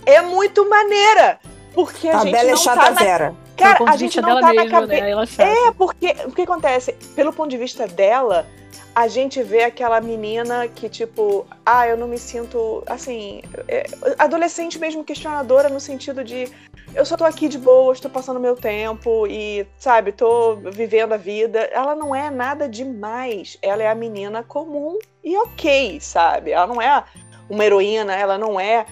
é 0.04 0.20
muito 0.20 0.68
maneira. 0.68 1.38
Porque 1.72 2.08
a, 2.08 2.18
a 2.18 2.24
gente 2.24 2.32
Bela 2.32 2.50
é 2.50 2.52
não 2.52 2.60
é 2.60 2.62
chata 2.62 2.80
tá 2.82 2.90
na... 2.90 3.00
Vera. 3.00 3.34
Cara, 3.56 3.90
a 3.90 3.96
gente 3.96 4.20
não 4.20 4.40
tá 4.40 4.52
mesmo, 4.52 4.64
na 4.64 4.70
cabeça. 4.70 5.44
Né? 5.44 5.54
É, 5.66 5.72
porque 5.72 6.14
o 6.26 6.32
que 6.32 6.42
acontece? 6.42 6.92
Pelo 7.14 7.32
ponto 7.32 7.50
de 7.50 7.56
vista 7.56 7.86
dela, 7.86 8.46
a 8.94 9.08
gente 9.08 9.42
vê 9.42 9.64
aquela 9.64 10.00
menina 10.00 10.68
que, 10.68 10.88
tipo, 10.88 11.46
ah, 11.64 11.86
eu 11.88 11.96
não 11.96 12.08
me 12.08 12.18
sinto, 12.18 12.82
assim, 12.86 13.42
é, 13.68 13.86
adolescente 14.18 14.78
mesmo 14.78 15.04
questionadora 15.04 15.68
no 15.68 15.80
sentido 15.80 16.22
de 16.22 16.50
eu 16.94 17.04
só 17.04 17.14
tô 17.14 17.24
aqui 17.24 17.46
de 17.46 17.58
boa, 17.58 17.92
estou 17.92 18.10
passando 18.10 18.40
meu 18.40 18.56
tempo 18.56 19.26
e, 19.26 19.66
sabe, 19.76 20.12
tô 20.12 20.56
vivendo 20.56 21.12
a 21.12 21.18
vida. 21.18 21.60
Ela 21.72 21.94
não 21.94 22.14
é 22.14 22.30
nada 22.30 22.66
demais. 22.66 23.58
Ela 23.60 23.82
é 23.82 23.88
a 23.90 23.94
menina 23.94 24.42
comum 24.42 24.98
e 25.22 25.36
ok, 25.36 26.00
sabe? 26.00 26.52
Ela 26.52 26.66
não 26.66 26.80
é 26.80 27.04
uma 27.50 27.64
heroína, 27.64 28.14
ela 28.14 28.38
não 28.38 28.58
é 28.58 28.86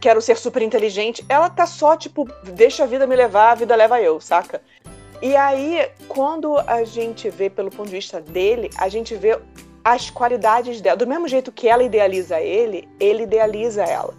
quero 0.00 0.20
ser 0.20 0.36
super 0.36 0.62
inteligente. 0.62 1.24
Ela 1.28 1.48
tá 1.48 1.66
só, 1.66 1.96
tipo, 1.96 2.28
deixa 2.44 2.84
a 2.84 2.86
vida 2.86 3.06
me 3.06 3.16
levar, 3.16 3.52
a 3.52 3.54
vida 3.54 3.74
leva 3.74 4.00
eu, 4.00 4.20
saca? 4.20 4.60
E 5.20 5.34
aí, 5.34 5.90
quando 6.06 6.58
a 6.58 6.84
gente 6.84 7.28
vê 7.30 7.50
pelo 7.50 7.70
ponto 7.70 7.86
de 7.86 7.96
vista 7.96 8.20
dele, 8.20 8.70
a 8.76 8.88
gente 8.88 9.14
vê 9.16 9.38
as 9.82 10.10
qualidades 10.10 10.80
dela. 10.80 10.96
Do 10.96 11.06
mesmo 11.06 11.26
jeito 11.26 11.50
que 11.50 11.68
ela 11.68 11.82
idealiza 11.82 12.40
ele, 12.40 12.88
ele 13.00 13.22
idealiza 13.22 13.82
ela. 13.82 14.14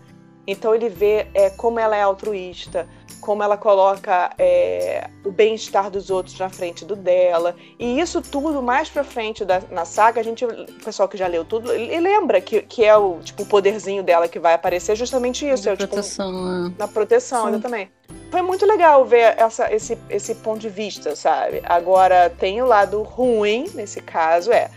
Então 0.48 0.74
ele 0.74 0.90
vê 0.90 1.28
é, 1.34 1.50
como 1.52 1.80
ela 1.80 1.96
é 1.96 2.02
altruísta, 2.02 2.88
como 3.30 3.44
ela 3.44 3.58
coloca 3.58 4.32
é, 4.40 5.08
o 5.24 5.32
bem-estar 5.32 5.92
dos 5.92 6.10
outros 6.10 6.40
na 6.40 6.50
frente 6.50 6.84
do 6.84 6.96
dela. 6.96 7.56
E 7.78 8.00
isso 8.00 8.24
tudo 8.24 8.60
mais 8.60 8.90
pra 8.90 9.04
frente 9.04 9.46
da, 9.46 9.62
na 9.70 9.86
saga, 9.86 10.20
a 10.20 10.24
gente, 10.24 10.44
o 10.44 10.66
pessoal 10.84 11.08
que 11.08 11.16
já 11.16 11.28
leu 11.28 11.46
tudo, 11.46 11.72
ele 11.72 12.00
lembra 12.00 12.42
que, 12.42 12.64
que 12.64 12.84
é 12.84 12.98
o 12.98 13.20
tipo 13.20 13.44
o 13.44 13.46
poderzinho 13.46 14.02
dela 14.02 14.28
que 14.28 14.40
vai 14.40 14.56
aparecer 14.56 14.96
justamente 14.96 15.48
isso. 15.48 15.68
Na 15.68 15.74
é, 15.74 15.76
proteção. 15.76 16.26
Tipo, 16.26 16.40
um, 16.40 16.74
na 16.76 16.88
proteção, 16.88 17.44
Sim. 17.44 17.50
exatamente. 17.50 17.92
Foi 18.32 18.42
muito 18.42 18.66
legal 18.66 19.06
ver 19.06 19.36
essa, 19.38 19.72
esse, 19.72 19.96
esse 20.10 20.34
ponto 20.34 20.62
de 20.62 20.70
vista, 20.70 21.16
sabe? 21.16 21.62
Agora, 21.66 22.32
tem 22.32 22.64
o 22.64 22.66
lado 22.66 23.04
ruim, 23.04 23.70
nesse 23.76 24.02
caso, 24.02 24.52
é. 24.52 24.72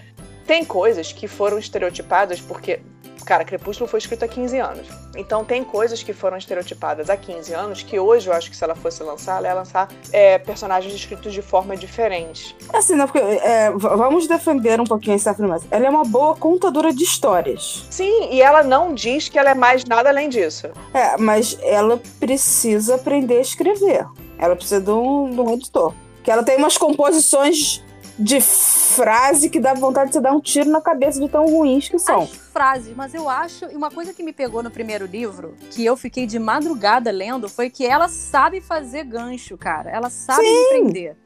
Tem 0.46 0.62
coisas 0.62 1.10
que 1.10 1.26
foram 1.26 1.58
estereotipadas 1.58 2.38
porque 2.38 2.80
cara, 3.24 3.44
Crepúsculo 3.44 3.88
foi 3.88 3.98
escrito 3.98 4.24
há 4.24 4.28
15 4.28 4.58
anos. 4.58 4.88
Então 5.16 5.44
tem 5.44 5.64
coisas 5.64 6.02
que 6.02 6.12
foram 6.12 6.36
estereotipadas 6.36 7.10
há 7.10 7.16
15 7.16 7.52
anos 7.52 7.82
que 7.82 7.98
hoje 7.98 8.28
eu 8.28 8.32
acho 8.32 8.50
que 8.50 8.56
se 8.56 8.64
ela 8.64 8.74
fosse 8.74 9.02
lançar, 9.02 9.38
ela 9.38 9.48
ia 9.48 9.54
lançar 9.54 9.88
é, 10.12 10.38
personagens 10.38 10.94
escritos 10.94 11.32
de 11.32 11.42
forma 11.42 11.76
diferente. 11.76 12.56
Assim, 12.72 12.94
não, 12.94 13.06
porque 13.06 13.18
é, 13.18 13.70
vamos 13.70 14.26
defender 14.26 14.80
um 14.80 14.84
pouquinho 14.84 15.16
a 15.16 15.18
Stephanie 15.18 15.50
Meyer. 15.50 15.66
Ela 15.70 15.86
é 15.86 15.90
uma 15.90 16.04
boa 16.04 16.36
contadora 16.36 16.92
de 16.92 17.04
histórias. 17.04 17.86
Sim, 17.90 18.30
e 18.30 18.40
ela 18.40 18.62
não 18.62 18.94
diz 18.94 19.28
que 19.28 19.38
ela 19.38 19.50
é 19.50 19.54
mais 19.54 19.84
nada 19.84 20.08
além 20.08 20.28
disso. 20.28 20.68
É, 20.94 21.16
mas 21.16 21.58
ela 21.62 22.00
precisa 22.18 22.96
aprender 22.96 23.38
a 23.38 23.40
escrever. 23.40 24.06
Ela 24.38 24.56
precisa 24.56 24.80
de 24.80 24.90
um, 24.90 25.30
de 25.30 25.40
um 25.40 25.50
editor. 25.52 25.94
Que 26.22 26.30
ela 26.30 26.42
tem 26.42 26.56
umas 26.56 26.78
composições 26.78 27.82
de 28.22 28.40
frase 28.40 29.50
que 29.50 29.58
dá 29.58 29.74
vontade 29.74 30.10
de 30.10 30.14
você 30.14 30.20
dar 30.20 30.32
um 30.32 30.40
tiro 30.40 30.70
na 30.70 30.80
cabeça 30.80 31.20
de 31.20 31.28
tão 31.28 31.46
ruins 31.46 31.88
que 31.88 31.98
são. 31.98 32.22
As 32.22 32.30
frases, 32.30 32.94
mas 32.94 33.12
eu 33.14 33.28
acho. 33.28 33.66
Uma 33.66 33.90
coisa 33.90 34.14
que 34.14 34.22
me 34.22 34.32
pegou 34.32 34.62
no 34.62 34.70
primeiro 34.70 35.06
livro, 35.06 35.54
que 35.70 35.84
eu 35.84 35.96
fiquei 35.96 36.26
de 36.26 36.38
madrugada 36.38 37.10
lendo, 37.10 37.48
foi 37.48 37.68
que 37.68 37.84
ela 37.84 38.08
sabe 38.08 38.60
fazer 38.60 39.04
gancho, 39.04 39.58
cara. 39.58 39.90
Ela 39.90 40.08
sabe 40.08 40.42
Sim. 40.42 40.64
empreender. 40.64 41.16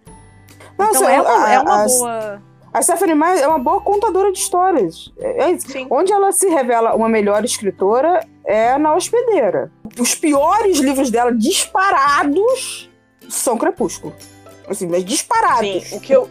Não, 0.78 0.90
então 0.90 1.08
ela 1.08 1.52
é 1.52 1.60
uma 1.60 1.84
boa. 1.84 2.42
A 2.72 2.82
Stephanie 2.82 3.14
Meyer 3.14 3.38
é 3.38 3.48
uma 3.48 3.58
boa 3.58 3.80
contadora 3.80 4.30
de 4.30 4.38
histórias. 4.38 5.12
É, 5.18 5.50
é 5.50 5.56
Onde 5.88 6.12
ela 6.12 6.30
se 6.32 6.48
revela 6.48 6.94
uma 6.94 7.08
melhor 7.08 7.44
escritora 7.44 8.20
é 8.44 8.76
na 8.78 8.94
Hospedeira. 8.94 9.72
Os 9.98 10.14
piores 10.14 10.78
livros 10.78 11.10
dela 11.10 11.32
disparados 11.32 12.90
são 13.28 13.56
Crepúsculo. 13.56 14.14
Assim, 14.68 14.86
mas 14.86 15.04
disparados. 15.04 15.88
Sim, 15.88 15.96
o 15.96 16.00
que 16.00 16.12
eu, 16.12 16.28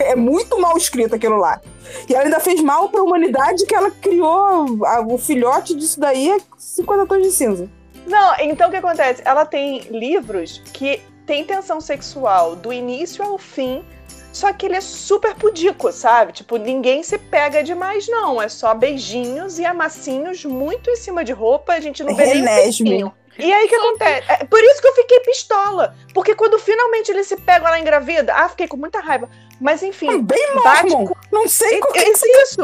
é 0.00 0.14
muito 0.16 0.60
mal 0.60 0.76
escrito 0.76 1.14
aquilo 1.14 1.36
lá. 1.36 1.60
E 2.08 2.14
ela 2.14 2.24
ainda 2.24 2.40
fez 2.40 2.60
mal 2.62 2.88
para 2.88 3.00
a 3.00 3.04
humanidade 3.04 3.66
que 3.66 3.74
ela 3.74 3.90
criou 3.90 4.84
a, 4.86 5.00
o 5.00 5.18
filhote 5.18 5.74
disso 5.74 5.98
daí 5.98 6.30
é 6.30 6.38
50 6.56 7.06
tons 7.06 7.22
de 7.22 7.32
cinza. 7.32 7.68
Não, 8.06 8.34
então 8.40 8.68
o 8.68 8.70
que 8.70 8.76
acontece? 8.76 9.22
Ela 9.24 9.44
tem 9.44 9.80
livros 9.90 10.62
que 10.72 11.00
tem 11.26 11.44
tensão 11.44 11.80
sexual 11.80 12.56
do 12.56 12.72
início 12.72 13.24
ao 13.24 13.38
fim, 13.38 13.84
só 14.32 14.52
que 14.52 14.66
ele 14.66 14.76
é 14.76 14.80
super 14.80 15.34
pudico, 15.34 15.92
sabe? 15.92 16.32
Tipo, 16.32 16.56
ninguém 16.56 17.02
se 17.02 17.18
pega 17.18 17.62
demais, 17.62 18.08
não. 18.08 18.40
É 18.40 18.48
só 18.48 18.74
beijinhos 18.74 19.58
e 19.58 19.64
amassinhos 19.64 20.44
muito 20.44 20.90
em 20.90 20.96
cima 20.96 21.24
de 21.24 21.32
roupa, 21.32 21.72
a 21.72 21.80
gente 21.80 22.02
não 22.02 22.14
vê 22.14 22.24
Renesme. 22.24 22.90
nem 22.90 23.12
e 23.40 23.52
aí 23.52 23.66
o 23.66 23.68
que 23.68 23.74
acontece? 23.74 24.32
É, 24.32 24.44
por 24.44 24.60
isso 24.62 24.80
que 24.80 24.88
eu 24.88 24.94
fiquei 24.94 25.20
pistola. 25.20 25.94
Porque 26.14 26.34
quando 26.34 26.58
finalmente 26.58 27.10
eles 27.10 27.26
se 27.26 27.36
pegam 27.36 27.68
ela 27.68 27.78
engravida, 27.78 28.34
ah, 28.34 28.48
fiquei 28.48 28.68
com 28.68 28.76
muita 28.76 29.00
raiva. 29.00 29.28
Mas 29.60 29.82
enfim. 29.82 30.08
É 30.10 30.18
bem 30.18 30.54
mormon. 30.54 31.06
Com... 31.06 31.14
Não 31.30 31.48
sei 31.48 31.78
como 31.78 31.96
é, 31.96 32.02
é 32.02 32.10
isso. 32.10 32.62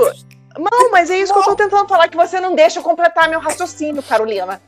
Não, 0.59 0.91
mas 0.91 1.11
é 1.11 1.19
isso 1.19 1.33
que 1.33 1.39
eu 1.39 1.45
tô 1.45 1.55
tentando 1.55 1.89
falar, 1.89 2.09
que 2.09 2.17
você 2.17 2.41
não 2.41 2.55
deixa 2.55 2.79
eu 2.79 2.83
completar 2.83 3.29
meu 3.29 3.41
raciocínio, 3.41 4.03
Carolina. 4.03 4.61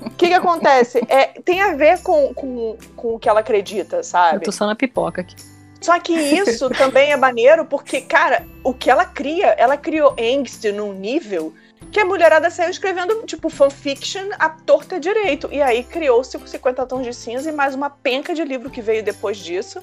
O 0.00 0.10
que 0.10 0.28
que 0.28 0.34
acontece? 0.34 1.04
É, 1.08 1.26
tem 1.42 1.60
a 1.60 1.74
ver 1.74 2.02
com, 2.02 2.32
com, 2.34 2.78
com 2.96 3.14
o 3.14 3.18
que 3.18 3.28
ela 3.28 3.40
acredita, 3.40 4.02
sabe? 4.02 4.36
Eu 4.36 4.40
tô 4.40 4.52
só 4.52 4.66
na 4.66 4.74
pipoca 4.74 5.20
aqui. 5.20 5.34
Só 5.80 5.98
que 6.00 6.14
isso 6.14 6.70
também 6.70 7.12
é 7.12 7.16
maneiro 7.16 7.66
porque, 7.66 8.00
cara, 8.00 8.46
o 8.62 8.72
que 8.72 8.90
ela 8.90 9.04
cria, 9.04 9.48
ela 9.48 9.76
criou 9.76 10.16
angst 10.18 10.64
num 10.72 10.94
nível 10.94 11.52
que 11.90 12.00
a 12.00 12.04
mulherada 12.04 12.50
saiu 12.50 12.70
escrevendo, 12.70 13.22
tipo, 13.24 13.48
fanfiction 13.48 14.28
à 14.38 14.48
torta 14.48 14.98
direito. 14.98 15.48
E 15.50 15.62
aí 15.62 15.82
criou-se 15.82 16.38
50 16.38 16.86
Tons 16.86 17.04
de 17.04 17.14
Cinza 17.14 17.50
e 17.50 17.52
mais 17.52 17.74
uma 17.74 17.90
penca 17.90 18.34
de 18.34 18.44
livro 18.44 18.70
que 18.70 18.82
veio 18.82 19.02
depois 19.02 19.38
disso. 19.38 19.80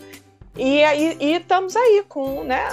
E 0.58 0.84
aí 0.84 1.18
e 1.20 1.36
estamos 1.36 1.76
aí 1.76 2.04
com, 2.08 2.44
né? 2.44 2.68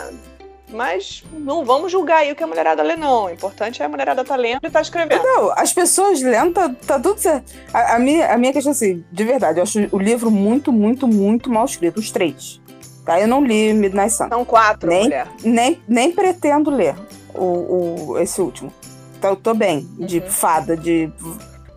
Mas 0.70 1.25
não 1.32 1.64
vamos 1.64 1.90
julgar 1.90 2.18
aí 2.18 2.32
o 2.32 2.37
que 2.37 2.42
a 2.42 2.47
mulherada 2.47 2.82
lê, 2.82 2.97
não. 2.97 3.25
O 3.25 3.30
importante 3.30 3.80
é 3.80 3.87
a 3.87 3.88
mulherada 3.88 4.23
tá 4.25 4.37
lendo 4.37 4.61
e 4.64 4.70
tá 4.70 4.80
escrevendo. 4.80 5.23
Não, 5.23 5.50
as 5.52 5.73
pessoas 5.73 6.20
lendo, 6.20 6.52
tá, 6.52 6.68
tá 6.87 7.00
tudo 7.00 7.18
certo. 7.18 7.52
A, 7.73 7.97
a, 7.97 7.99
minha, 7.99 8.32
a 8.32 8.37
minha 8.37 8.52
questão, 8.52 8.73
assim, 8.73 9.04
de 9.11 9.25
verdade, 9.25 9.58
eu 9.58 9.62
acho 9.62 9.78
o 9.90 9.99
livro 9.99 10.30
muito, 10.30 10.70
muito, 10.70 11.08
muito 11.08 11.50
mal 11.50 11.64
escrito. 11.64 11.99
Os 11.99 12.11
três. 12.11 12.61
Tá? 13.04 13.18
Eu 13.18 13.26
não 13.26 13.42
li 13.42 13.73
Midnight 13.73 14.12
Sun. 14.12 14.28
São 14.28 14.44
quatro, 14.44 14.90
nem, 14.90 15.04
mulher. 15.04 15.28
Nem, 15.42 15.80
nem 15.88 16.12
pretendo 16.12 16.70
ler 16.70 16.94
o, 17.35 18.11
o, 18.11 18.18
esse 18.18 18.38
último. 18.40 18.70
Então 19.19 19.31
eu 19.31 19.37
tô 19.37 19.53
bem. 19.53 19.87
De 19.99 20.21
uhum. 20.21 20.31
fada, 20.31 20.77
de 20.77 21.11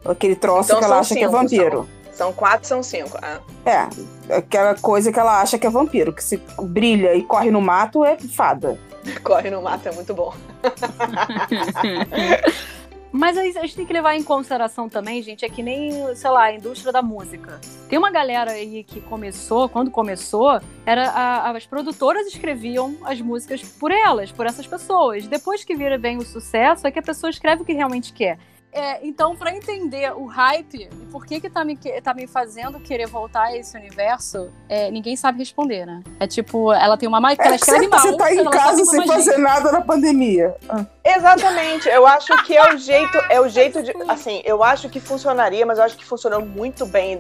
aquele 0.06 0.36
troço 0.36 0.70
então, 0.70 0.80
que 0.80 0.86
ela 0.86 1.00
acha 1.00 1.10
cinco, 1.10 1.20
que 1.20 1.26
é 1.26 1.28
vampiro. 1.28 1.90
São, 2.04 2.14
são, 2.14 2.34
quatro, 2.34 2.68
são 2.68 2.84
cinco. 2.84 3.18
Ah. 3.22 3.40
É, 3.66 4.36
aquela 4.36 4.76
coisa 4.76 5.12
que 5.12 5.20
ela 5.20 5.42
acha 5.42 5.58
que 5.58 5.66
é 5.66 5.70
vampiro, 5.70 6.14
que 6.14 6.24
se 6.24 6.40
brilha 6.62 7.16
e 7.16 7.24
corre 7.24 7.50
no 7.50 7.60
mato 7.60 8.06
é 8.06 8.18
fada. 8.18 8.80
Corre 9.24 9.50
no 9.50 9.64
mato 9.64 9.90
é 9.90 9.92
muito 9.94 10.14
bom. 10.14 10.32
Mas 13.12 13.38
a 13.38 13.44
gente 13.44 13.76
tem 13.76 13.86
que 13.86 13.92
levar 13.92 14.16
em 14.16 14.24
consideração 14.24 14.88
também, 14.88 15.22
gente, 15.22 15.44
é 15.44 15.50
que 15.50 15.62
nem, 15.62 16.16
sei 16.16 16.30
lá, 16.30 16.44
a 16.44 16.56
indústria 16.56 16.94
da 16.94 17.02
música. 17.02 17.60
Tem 17.90 18.00
uma 18.00 18.10
galera 18.10 18.52
aí 18.52 18.84
que 18.84 19.02
começou, 19.02 19.68
quando 19.68 19.92
começou, 19.92 20.62
era 20.86 21.10
a, 21.10 21.52
as 21.52 21.66
produtoras 21.66 22.26
escreviam 22.28 22.96
as 23.04 23.20
músicas 23.20 23.62
por 23.62 23.92
elas, 23.92 24.32
por 24.32 24.46
essas 24.46 24.66
pessoas. 24.66 25.28
Depois 25.28 25.66
que 25.66 25.76
vira 25.76 25.98
bem 25.98 26.18
o 26.18 26.22
sucesso, 26.22 26.88
é 26.88 26.92
que 26.92 27.00
a 27.00 27.04
pessoa 27.04 27.30
escreve 27.30 27.64
o 27.64 27.66
que 27.66 27.74
realmente 27.74 28.14
quer. 28.14 28.38
É, 28.72 29.06
então, 29.06 29.36
para 29.36 29.54
entender 29.54 30.14
o 30.14 30.26
hype, 30.26 30.90
por 31.12 31.26
que 31.26 31.42
que 31.42 31.50
tá 31.50 31.64
me, 31.64 31.78
tá 31.78 32.14
me 32.14 32.26
fazendo 32.26 32.80
querer 32.80 33.06
voltar 33.08 33.48
a 33.48 33.58
esse 33.58 33.78
universo, 33.78 34.50
é, 34.70 34.90
ninguém 34.90 35.16
sabe 35.16 35.40
responder, 35.40 35.86
né? 35.86 36.02
É 36.20 36.26
tipo, 36.26 36.72
ela 36.72 36.98
tem 36.98 37.08
uma 37.08 37.20
mágica, 37.22 37.46
ela 37.46 37.56
escreve 37.56 37.88
mal. 37.88 38.00
Você 38.00 38.16
tá 38.16 38.34
em 38.34 38.44
casa 38.46 38.86
sem 38.86 39.06
fazer 39.06 39.38
nada 39.38 39.72
na 39.72 39.82
pandemia. 39.82 40.56
Ah. 40.70 40.86
Exatamente. 41.04 41.90
Eu 41.90 42.08
acho 42.08 42.44
que 42.44 42.56
é 42.56 42.74
o 42.74 42.78
jeito, 42.78 43.18
é 43.30 43.42
o 43.42 43.50
jeito 43.50 43.84
de, 43.84 43.94
assim, 44.08 44.42
eu 44.46 44.64
acho 44.64 44.90
que 44.90 45.00
funcionaria, 45.00 45.66
mas 45.66 45.78
eu 45.78 45.84
acho 45.84 45.98
que 45.98 46.06
funcionou 46.06 46.46
muito 46.46 46.86
bem 46.86 47.20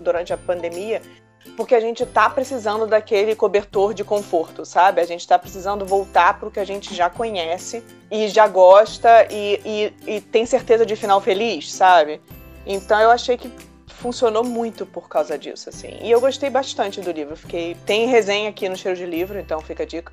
durante 0.00 0.32
a 0.32 0.38
pandemia, 0.38 1.02
porque 1.56 1.74
a 1.74 1.80
gente 1.80 2.04
tá 2.06 2.28
precisando 2.28 2.86
daquele 2.86 3.34
cobertor 3.34 3.94
de 3.94 4.04
conforto, 4.04 4.64
sabe? 4.64 5.00
A 5.00 5.06
gente 5.06 5.26
tá 5.26 5.38
precisando 5.38 5.84
voltar 5.84 6.38
pro 6.38 6.50
que 6.50 6.60
a 6.60 6.64
gente 6.64 6.94
já 6.94 7.08
conhece 7.10 7.82
e 8.10 8.28
já 8.28 8.46
gosta 8.46 9.26
e, 9.30 9.60
e, 10.06 10.16
e 10.16 10.20
tem 10.20 10.46
certeza 10.46 10.84
de 10.84 10.96
final 10.96 11.20
feliz, 11.20 11.72
sabe? 11.72 12.20
Então 12.66 13.00
eu 13.00 13.10
achei 13.10 13.36
que 13.36 13.50
funcionou 13.86 14.44
muito 14.44 14.84
por 14.84 15.08
causa 15.08 15.38
disso, 15.38 15.68
assim. 15.68 15.98
E 16.02 16.10
eu 16.10 16.20
gostei 16.20 16.50
bastante 16.50 17.00
do 17.00 17.10
livro. 17.10 17.36
Fiquei. 17.36 17.76
Tem 17.86 18.06
resenha 18.06 18.50
aqui 18.50 18.68
no 18.68 18.76
Cheiro 18.76 18.96
de 18.96 19.06
Livro, 19.06 19.38
então 19.38 19.60
fica 19.60 19.82
a 19.82 19.86
dica. 19.86 20.12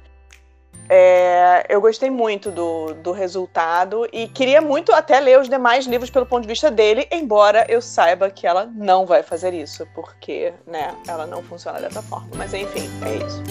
É, 0.90 1.66
eu 1.70 1.80
gostei 1.80 2.10
muito 2.10 2.52
do, 2.52 2.94
do 2.96 3.12
resultado 3.12 4.08
e 4.12 4.28
queria 4.28 4.62
muito 4.62 4.92
até 4.92 5.20
ler 5.20 5.40
os 5.40 5.50
demais 5.50 5.86
livros 5.86 6.10
pelo 6.10 6.26
ponto 6.26 6.42
de 6.42 6.48
vista 6.48 6.70
dele, 6.70 7.08
embora 7.12 7.66
eu 7.70 7.82
saiba 7.82 8.30
que 8.30 8.46
ela 8.46 8.66
não 8.66 9.06
vai 9.06 9.24
fazer 9.24 9.54
isso, 9.54 9.88
porque, 9.96 10.54
né, 10.68 10.96
ela 11.08 11.26
não 11.26 11.42
funciona 11.42 11.80
dessa 11.80 12.02
forma. 12.02 12.30
Mas 12.36 12.54
enfim, 12.54 12.90
é 13.06 13.26
isso. 13.26 13.42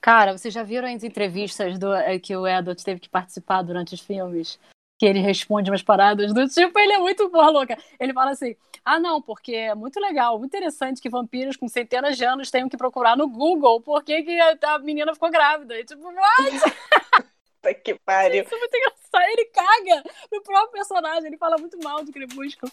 Cara, 0.00 0.38
vocês 0.38 0.54
já 0.54 0.62
viram 0.62 0.86
as 0.86 1.02
entrevistas 1.02 1.80
do, 1.80 1.92
eh, 1.92 2.18
que 2.20 2.36
o 2.36 2.46
Edward 2.46 2.82
teve 2.84 3.00
que 3.00 3.08
participar 3.08 3.62
durante 3.62 3.92
os 3.92 4.00
filmes? 4.00 4.56
Que 4.98 5.06
ele 5.06 5.20
responde 5.20 5.70
umas 5.70 5.82
paradas 5.82 6.32
do 6.32 6.48
tipo, 6.48 6.78
ele 6.78 6.92
é 6.92 6.98
muito 6.98 7.28
porra 7.30 7.50
louca. 7.50 7.78
Ele 7.98 8.12
fala 8.12 8.30
assim: 8.30 8.56
ah, 8.84 8.98
não, 8.98 9.20
porque 9.20 9.54
é 9.54 9.74
muito 9.74 10.00
legal, 10.00 10.38
muito 10.38 10.54
interessante 10.54 11.00
que 11.00 11.10
vampiros 11.10 11.56
com 11.56 11.68
centenas 11.68 12.16
de 12.16 12.24
anos 12.24 12.50
tenham 12.50 12.68
que 12.68 12.76
procurar 12.76 13.16
no 13.16 13.28
Google 13.28 13.80
por 13.80 14.02
que, 14.02 14.22
que 14.22 14.40
a 14.40 14.78
menina 14.78 15.12
ficou 15.12 15.30
grávida. 15.30 15.78
E 15.78 15.84
tipo, 15.84 16.02
what? 16.02 17.74
que 17.82 17.94
pariu. 17.94 18.44
Isso 18.44 18.54
é 18.54 18.58
muito 18.58 18.76
engraçado. 18.76 19.30
Ele 19.30 19.44
caga 19.46 20.04
no 20.32 20.42
próprio 20.42 20.72
personagem, 20.72 21.26
ele 21.26 21.36
fala 21.36 21.56
muito 21.58 21.76
mal 21.82 22.04
do 22.04 22.12
Crepúsculo. 22.12 22.70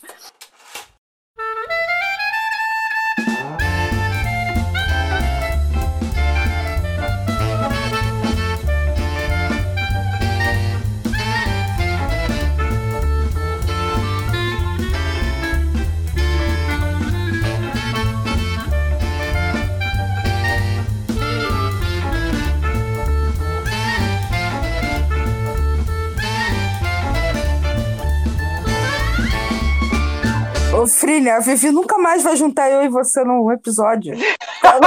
Frilha, 31.03 31.36
a 31.36 31.39
Vivi 31.39 31.69
nunca 31.69 31.98
mais 31.98 32.24
vai 32.24 32.33
juntar 32.38 32.72
eu 32.72 32.81
e 32.81 32.88
você 32.88 33.25
num 33.25 33.51
episódio. 33.51 34.15
Não, 34.63 34.79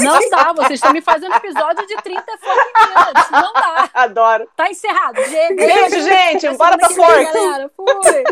não 0.00 0.30
dá, 0.30 0.52
vocês 0.52 0.72
estão 0.72 0.92
me 0.92 1.00
fazendo 1.00 1.34
episódio 1.34 1.86
de 1.86 1.96
30 1.96 2.22
minutos. 2.30 3.30
Não 3.30 3.52
dá. 3.54 3.88
Adoro. 3.94 4.46
Tá 4.54 4.68
encerrado. 4.70 5.14
Beijo, 5.14 6.02
gente. 6.02 6.46
Bora 6.58 6.76
pra 6.76 6.90
Fork. 6.90 7.24
Galera, 7.24 7.70
fui. 7.74 8.24